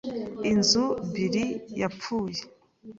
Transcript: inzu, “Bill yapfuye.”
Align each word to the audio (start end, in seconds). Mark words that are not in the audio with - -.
inzu, 0.51 0.85
“Bill 1.13 1.35
yapfuye.” 1.81 2.41